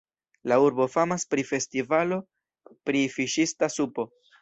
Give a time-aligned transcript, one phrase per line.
[0.51, 2.19] La urbo famas pri festivalo
[2.91, 4.13] pri fiŝista supo.